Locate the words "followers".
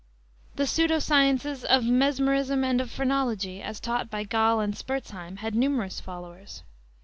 5.99-6.63